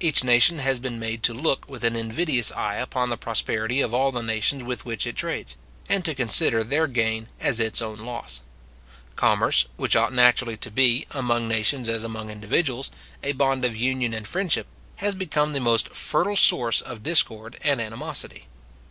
Each 0.00 0.24
nation 0.24 0.60
has 0.60 0.78
been 0.78 0.98
made 0.98 1.22
to 1.24 1.34
look 1.34 1.68
with 1.68 1.84
an 1.84 1.94
invidious 1.94 2.50
eye 2.52 2.76
upon 2.76 3.10
the 3.10 3.18
prosperity 3.18 3.82
of 3.82 3.92
all 3.92 4.10
the 4.10 4.22
nations 4.22 4.64
with 4.64 4.86
which 4.86 5.06
it 5.06 5.16
trades, 5.16 5.58
and 5.90 6.02
to 6.06 6.14
consider 6.14 6.64
their 6.64 6.86
gain 6.86 7.26
as 7.38 7.60
its 7.60 7.82
own 7.82 7.98
loss. 7.98 8.40
Commerce, 9.14 9.68
which 9.76 9.94
ought 9.94 10.14
naturally 10.14 10.56
to 10.56 10.70
be, 10.70 11.06
among 11.10 11.48
nations 11.48 11.86
as 11.90 12.02
among 12.02 12.30
individuals, 12.30 12.90
a 13.22 13.32
bond 13.32 13.62
of 13.62 13.76
union 13.76 14.14
and 14.14 14.26
friendship, 14.26 14.68
has 14.96 15.14
become 15.14 15.52
the 15.52 15.60
most 15.60 15.88
fertile 15.90 16.34
source 16.34 16.80
of 16.80 17.02
discord 17.02 17.58
and 17.62 17.78
animosity. 17.78 18.46